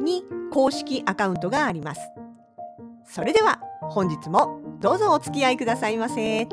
[0.00, 2.00] に公式アカウントがあります
[3.04, 6.48] それでは本日もどうぞお付き合いくださいませ。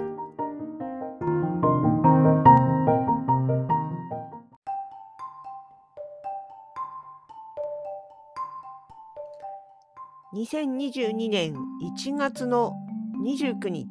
[10.33, 11.55] 2022年
[11.97, 12.73] 1月の
[13.23, 13.89] 29日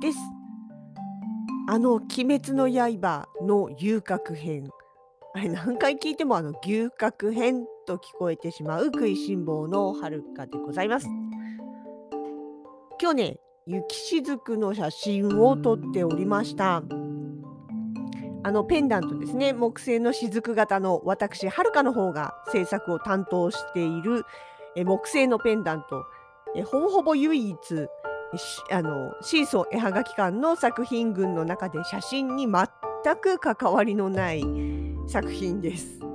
[0.00, 0.18] です。
[1.68, 4.68] あの「鬼滅の刃」の遊郭編
[5.34, 11.06] あれ何回聞いてもあの牛角編と聞こえてしまう食いしん坊のはるかでございます。
[13.00, 16.82] 今日ね雪しずくの写真を撮っておりました。
[18.46, 24.24] あのペンダントですね木製の雫型の私はるかの方が制作を担当している
[24.76, 26.04] え木製のペンダント
[26.54, 27.56] えほぼほぼ唯一
[28.70, 32.66] あのシーソー絵はがき館の作品群の中で写真に全
[33.16, 34.44] く関わりのない
[35.06, 36.13] 作品です。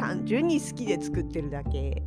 [0.00, 2.02] 単純に好きで作ってるだけ。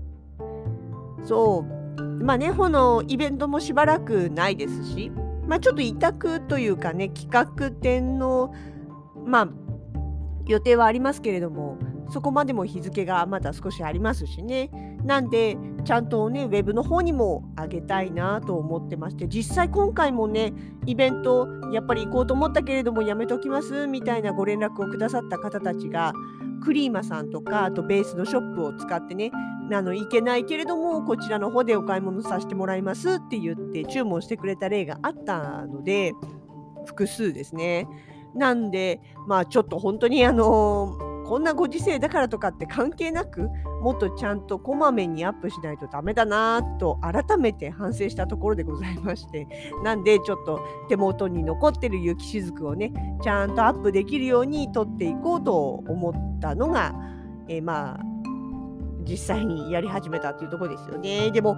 [1.24, 1.64] そ
[2.00, 2.24] う。
[2.24, 5.12] まあねこのイベントもしばらくないですし、
[5.48, 8.52] まあ、ちょっと委託というかね企画展の
[9.26, 9.50] まあ
[10.48, 11.78] 予定はありますけれども。
[12.14, 14.70] そこまでも日付がまだ少しありますしね
[15.04, 20.54] なんでちゃんとねウェブの方にもあげたいなと思ってまして実際今回もね
[20.86, 26.14] イベントやっぱり行こうと思ったけれどもやめときますみたいなご連絡をくださった方たちが
[26.64, 29.32] クリーマさんとかあとベースのショップを使ってね
[29.72, 36.14] あの行けないけれどもこちらの方でお買い物させてもらいますって言って注文してくれた例があったので
[36.86, 37.88] 複数ですね。
[38.36, 43.50] なんでまあちょっと本当にあのーこんなご時世だからとかって関係なく
[43.82, 49.48] もっとちゃんとこまめにアップしないとダメだなと改めて反省したところでございまして
[49.84, 56.94] なんでちょっと手元に残ってる雪しずくをねちゃんとアップできるように撮っていこうと思ったのが、
[57.48, 58.00] えー、まあ
[59.10, 61.32] 実際にやり始めたというとこですよね。
[61.32, 61.56] でも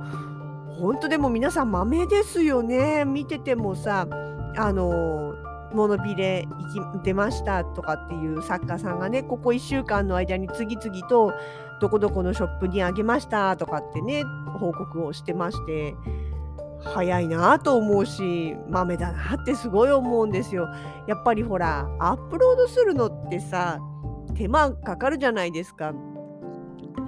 [0.80, 4.08] 本当でも皆さん豆ですよね見ててもさ
[4.56, 5.35] あの
[5.76, 11.34] モノビレ行き出ましたとかっていう作家さんがねここ1週間の間に次々と
[11.82, 14.24] どこどこのショップにあげましたとかってね
[14.60, 15.96] 報告をしてまして
[16.84, 20.68] 早いなと思うし豆だなってすごい思うんですよ。
[21.08, 23.80] やっぱりほらアップロードするのってさ
[24.36, 25.94] 手間かかるじゃないですか。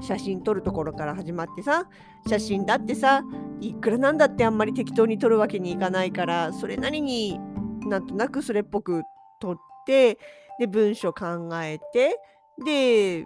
[0.01, 1.88] 写真撮るところから始まってさ
[2.28, 3.23] 写真だってさ
[3.61, 7.39] いくらなんだってあんまり適当に撮るわけにいかないからそれなりに
[7.88, 9.03] なんとなくそれっぽく
[9.40, 10.18] 取って
[10.59, 12.20] で文章考えて
[12.66, 13.25] で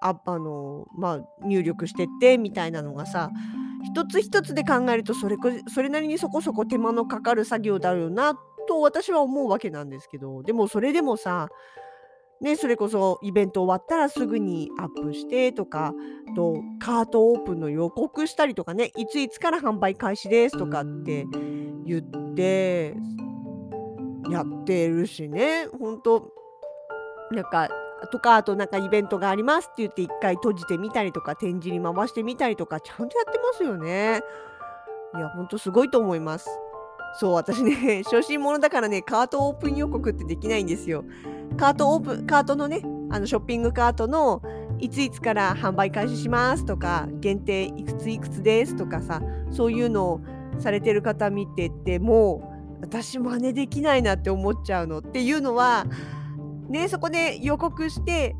[0.00, 3.30] ああの、まあ、入力してってみたいなのがさ
[3.84, 5.36] 一つ一つで考えるとそれ
[5.72, 8.34] それなりにそこそこ手間のかかる作業だろうな
[8.68, 11.48] と私は思うわけなんですけどでもそれでもさ
[12.42, 15.94] ね、それこそイベント終わったらすぐにアップしてとか
[16.34, 21.24] とカートオープンの予告したりとかねいついつから販売開始ですとかって
[21.86, 22.96] 言って
[24.30, 26.32] やってるしね、本当
[27.30, 27.68] なんか、
[28.10, 34.22] とか、あとなんかイベントがありますって言って一回閉じてみたりとか、展示に回してみたりとか、ちゃんとやってますよね。
[35.14, 36.48] いや、ほんとすごいと思います。
[37.14, 41.04] そう、私ね、 初心者だからね、カートオープン予告ってできないんですよ。
[41.56, 44.42] カートオープン、カートのね、あのショッピングカートの
[44.78, 50.20] いついつから販売開始しますとか、限定いくついくつですとかさ、そういうのを
[50.58, 52.51] されてる方見てても、
[52.82, 55.86] 私真似できないなって思っちゃうのっていうのは
[56.68, 58.36] ねそこで予告して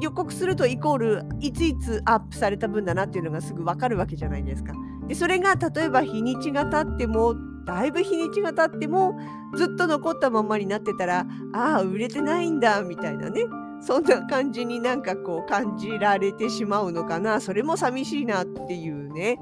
[0.00, 4.72] 予告するとイコールいついつアップされた分だなっていうのがすぐ分かるわけじゃないですか。
[5.08, 7.34] でそれが例えば日にちが経っても
[7.66, 9.18] だいぶ日にちが経っても
[9.54, 13.44] ずっと残ったままになってたらああ売れてないんだみたいなね
[13.80, 19.38] そんな感じになんかこう感じられてしまうのかなそれも寂しいなっていうね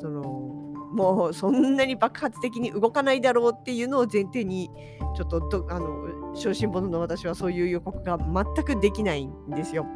[0.00, 0.57] その
[0.98, 4.68] もうそんなに爆発的に動かないだろうっていうのを前提に
[5.16, 9.86] ちょっとあの小心者の私はそういう予告が全くできないんですよ。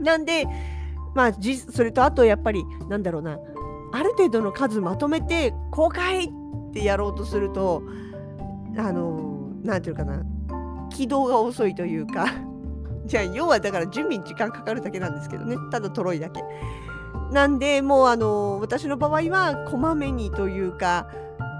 [0.00, 0.44] なんで
[1.14, 1.32] まあ
[1.72, 3.38] それとあとやっぱりなんだろうな
[3.92, 6.30] ある程度の数まとめて公開っ
[6.72, 7.84] てやろうとすると
[8.76, 10.24] あの何て言うかな
[10.90, 12.26] 起動が遅いというか
[13.06, 16.42] じゃあ要はだから準備に時間かかるだけなんですけどねただとろいだけ。
[17.32, 21.08] なんでもうあの私の場合はこまめにというか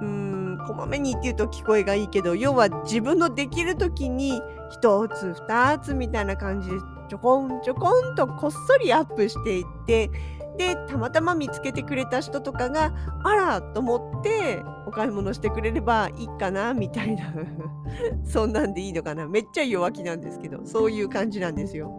[0.02, 4.40] うーんこまめにっていうと聞こえがいいけど要は自分のできる時に
[4.82, 6.76] 1つ2つみたいな感じで
[7.08, 10.10] ちょこんちょこんとこっそりアップしていって
[10.58, 12.92] でたまたま見つけてくれた人とかが
[13.24, 17.32] あらと思ってお買い物してくれればいいかなみたいな
[18.24, 21.90] そんなんでいいのかなめっちゃ弱気なんですけどそういう感じなんですよ。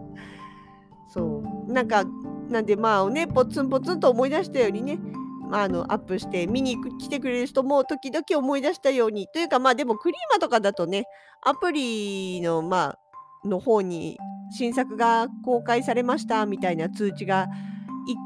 [1.08, 2.04] そうなんか
[2.48, 4.98] なんでまあねポツンポツンと思い出したようにね
[5.48, 11.04] まあ、あのアップして見に来てくれる人も時々思い出したようにというかまあでもクリーマとかだとね
[11.42, 12.96] アプリのま
[13.44, 14.18] あの方に
[14.50, 17.46] 新作が公開されましたみたいな通知が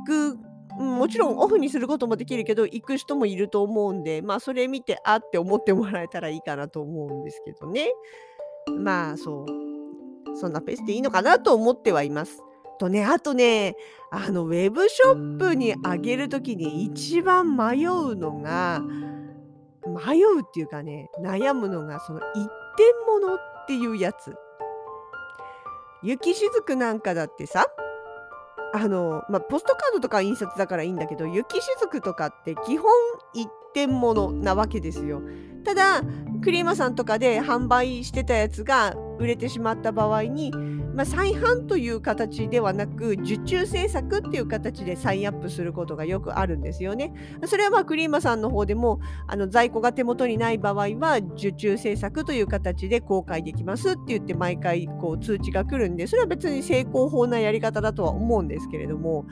[0.06, 0.38] 行く
[0.80, 7.88] もちろんオフにすることもできるけど行く人もいると思うんでまあそれ見てあって思ってもらえたらいいかなと思うんですけどね
[8.78, 12.42] まあそうそんなペースでいいのかなと思ってはいます。
[12.78, 13.76] とねあとね
[14.10, 18.82] あのウェブショップにあげる時に一番迷うのが
[19.86, 24.34] 迷うっていうかね悩むのがその一点物っていうやつ。
[26.02, 27.66] 雪しずくなんかだってさ
[28.72, 32.90] あの、まあ、ポストカードとか印刷だからいいんだけど雪しずくとかって基本
[33.34, 35.22] 一点物なわけですよ。
[35.64, 36.02] ただ
[36.42, 40.52] クリーマさんとかで販売してたやつが売れてしまった場合に、
[40.98, 47.12] まあ、再販という形ではなく受注制作っていう形で再アップすることがよくあるんですよね。
[47.46, 48.98] それはまあクリーマさんの方でも
[49.28, 59.24] あの在庫が手元にない場合は受注制作という形で公開できますって言って毎回こう通知が来るんでそれは別に成功法なやり方だとは思うんですけれども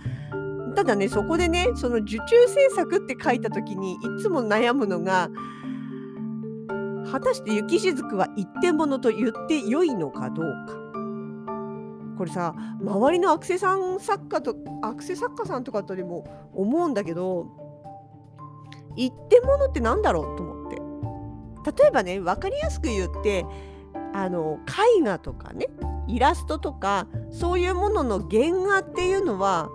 [0.76, 5.30] ただねそこでねその受注制作って書いた時にいつも悩むのが
[7.10, 10.85] 果たして雪しずくは一点物と言って良いのかどうか。
[12.16, 17.46] これさ周りのアクセさん作家とアクセ作家さんとかとでも思うんだけど
[18.96, 23.44] 一点物って何だろうと思って例えばね分かりやすく言って
[24.14, 24.58] あの
[24.98, 25.68] 絵画とかね
[26.08, 29.68] イラストとかそういうものの原画っていうのは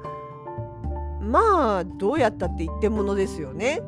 [1.22, 3.82] まあどうやったって一点物ですよね。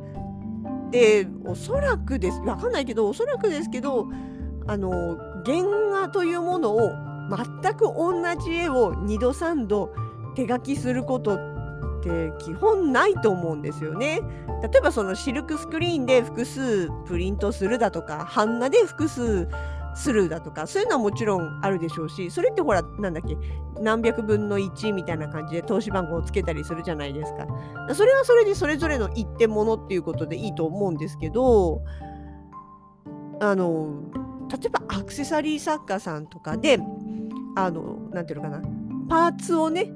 [0.92, 4.08] でおそらくです分かんないけどおそらくですけど
[4.68, 6.92] あの原画というものを
[7.30, 9.94] 全く同じ絵を2度3度
[10.36, 11.40] 手書きすることっ
[12.02, 14.22] て基本ないと思うんですよね。
[14.62, 19.48] 例えばそのシルクスクリーンで複数プリントするだとか版画で複数
[19.96, 23.38] するだとかそういうのはもちろんあるでしょうしそれってほらなんだっけ
[23.82, 27.46] 何百分の1みたいな感じで投資番号をつけたりするじゃないですか
[27.94, 31.82] それはそれでそれぞれの一点物っていうことでいいと思うんですけど
[33.40, 34.02] あの
[34.50, 36.80] 例えばアクセサリー作家さんとかで
[37.56, 38.62] あのなんていうのかな
[39.10, 39.92] パーツをね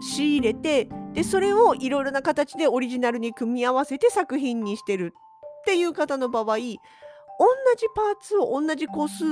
[0.00, 5.14] 仕入れてでそれをいろいろな形でオリジナルに組み合わせて作品にしてる
[5.60, 9.24] っていう方の場合同じパーツを同じ個数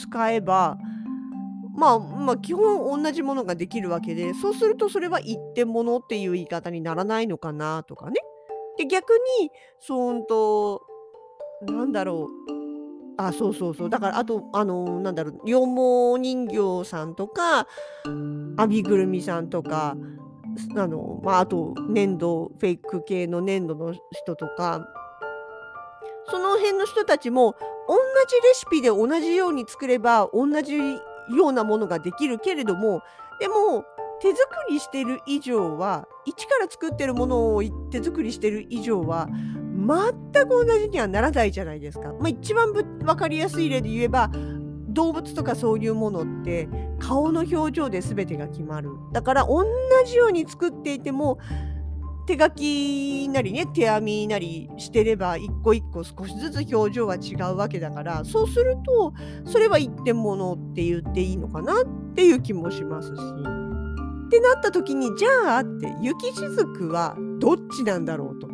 [0.00, 0.76] 使えば、
[1.76, 8.20] まあ、まあ基本同じものができるわけでそうするとそれは一点物っていう言い方にならないのかなとかね。
[8.76, 9.10] で逆
[9.40, 10.82] にそうと
[11.62, 12.63] なんだろう
[13.16, 13.90] あそうそうそう。
[13.90, 17.66] だからあとあのなんだろう羊毛人形さんとか
[18.04, 19.96] 編みぐるみさんとか
[20.76, 24.86] あの、まあ、あと粘土フェイク系の粘土の人とか。
[26.30, 27.54] その辺の人たちも
[27.86, 33.02] 同じレシピで同じように作れば同じようなものができるけれども
[33.40, 33.84] でも
[34.20, 39.28] 手作りしてる以上は一から作ってるものを手作りしてる以上は
[39.74, 42.12] 全く同じにはならないじゃないですか。
[42.20, 44.30] まあ、一番分かりやすい例で言えば
[44.88, 46.68] 動物とかそういうものって
[47.00, 48.90] 顔の表情で全てが決まる。
[49.12, 49.64] だから同
[50.06, 51.38] じように作っていても
[52.26, 59.12] 手書きなりね手編みなりしてれば一個一個少しずつ表情が違うわけだからそうすると
[59.44, 63.12] それは一点物って言っていいのかなっていう気もしますし。
[63.12, 68.53] ってなった時にじゃあって雪しずくはどっちなんだろうと。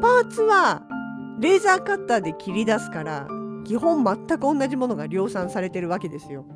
[0.00, 0.82] パーツは
[1.40, 3.28] レーザーカッターで切り出すから
[3.64, 6.46] 基本全く同じものが量産されてるわけですよ。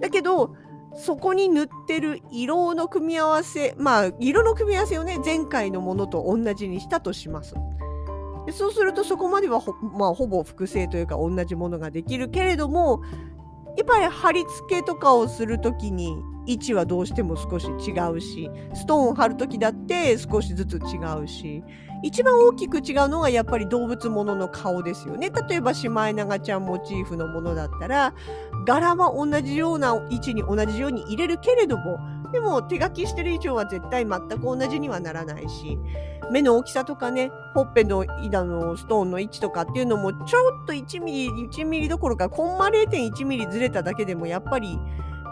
[0.00, 0.54] だけど
[0.96, 7.54] そこに塗ってる色の組み合わせまあ色の組み合わせをね前回のものと同じにしたとします。
[8.46, 13.02] でそうするとそこまではほ,、まあ、ほぼ複製というか同じものができるけれども
[13.76, 21.62] やっぱり貼り付けとかをする時に位置はどうしても少し違うしストーンを貼る時だって少しずつ違うし
[22.02, 25.30] 一番大きく違うのはやっぱり動物ものの顔ですよね。
[25.48, 28.14] 例えばシマエナガちゃんモチーフのものだったら
[28.66, 31.98] 柄は同じような位置に同じように入れるけれども
[32.30, 35.78] でも手書きしてる以上は絶対全く同じにはならないし
[36.30, 44.78] 目の大きさとかねほっぺの板のストーンの位置とかっていうのもちょっと1ミリ1ミリどころかコンマ0.1ミリずれただけでもやっぱり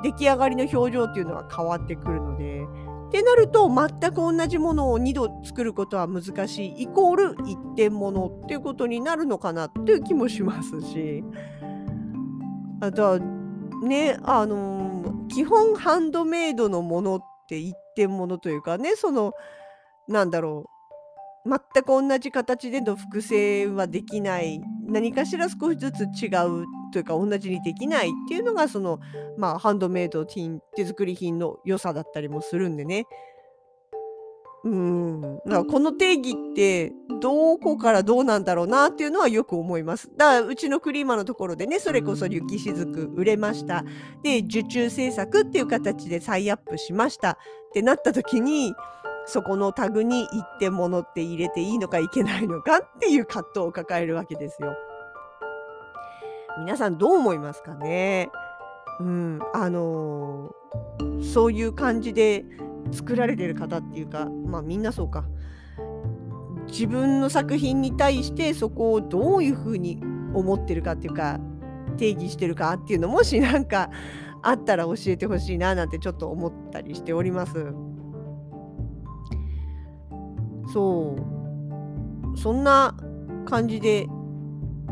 [0.02, 2.62] 出来上がりの表情っていうのは変わってくるので。
[3.08, 11.22] ってなると全く同じものを2度作ることは難しいイコール一点ものっていうことになるのかなっていう気もしますし
[12.80, 13.18] あとは
[13.82, 19.34] ねあのー、基本ハンドメイドのものって一点ものというかねその
[20.08, 20.71] なんだろう
[21.44, 29.00] 全く同じ形での複製はできない何かしら少しずつ違うというか同じにできないっていうのがその
[29.36, 33.06] まあハンドメイド品手作り品の良さだったりもするんでね
[34.64, 40.10] うんだからこの定義ってどこからどうなんだろうなっていうのはよく思います。
[40.16, 43.84] だからうちのクリーマのところでねそれこそ雪しずく売れました。
[44.22, 47.36] で受注制作っていう形で再アップしましたっ
[47.74, 48.72] てなった時に
[49.26, 54.74] そこのタグに一点物って入れていいのかいけないのかっていう葛藤を抱えるわけですよ。
[56.58, 58.30] 皆さんどう思いますかね？
[59.00, 62.44] うん、あのー、そういう感じで
[62.90, 65.24] 作られてる方っていうかまあみんなそうか
[66.66, 70.00] 自分の作品に対してそこをどういうふうに
[70.34, 71.40] 思ってるかっていうか
[71.96, 73.90] 定義してるかっていうのもしなんか
[74.42, 77.72] あったら教えてほしいななんてちょっと思ったりしております。
[80.72, 81.16] そ
[82.34, 82.38] う。
[82.38, 82.94] そんな
[83.46, 84.06] 感じで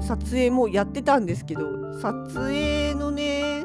[0.00, 3.64] 撮影もやってたんですけど撮影のね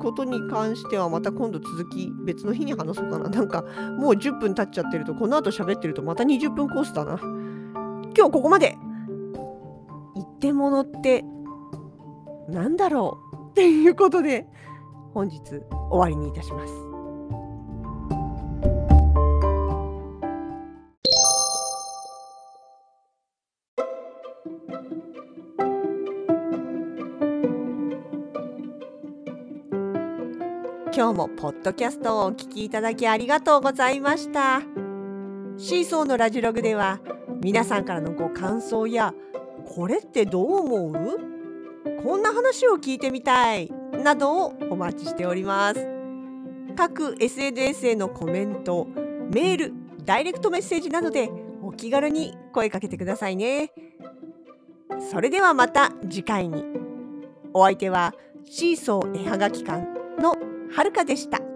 [0.00, 3.30] ことに関してはまた今度続き別の日に話そうかな。
[3.30, 3.62] なんか
[3.98, 7.18] もう10分経っちゃってるとこの後喋ってるとまた20分コースだな。
[8.16, 8.76] 今日ここまで。
[10.16, 11.24] 一点物って
[12.48, 13.50] なんだろう。
[13.50, 14.46] っていうことで
[15.14, 16.93] 本日終わりにいたします。
[30.96, 34.60] 今日もポッドキャストをお聞きいただきありがとうございました。
[35.56, 37.00] シーソーのラジログでは
[37.42, 39.12] 皆さんからのご感想や
[39.66, 41.18] これってどう思う？
[42.00, 43.72] こんな話を聞いてみたい
[44.04, 45.84] などをお待ちしております。
[46.76, 48.86] 各 SNS へのコメント
[49.32, 49.72] メール
[50.04, 51.28] ダイレクトメッセージなどで
[51.60, 53.72] お気軽に声かけてくださいね。
[55.10, 56.64] それではまた次回に。
[57.52, 58.14] お相手は
[58.48, 60.03] シーソー絵はがき館
[60.74, 61.53] はるかでした。